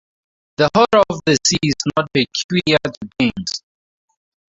[0.57, 3.61] The horror of the sea is not peculiar to kings.